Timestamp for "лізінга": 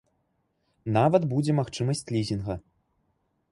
2.15-2.59